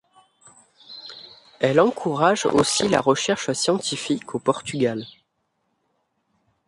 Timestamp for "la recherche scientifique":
2.89-4.33